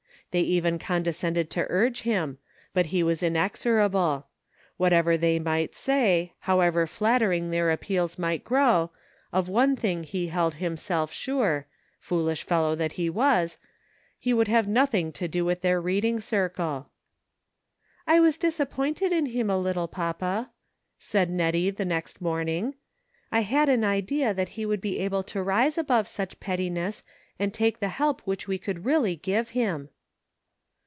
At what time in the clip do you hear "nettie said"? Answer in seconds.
21.13-21.75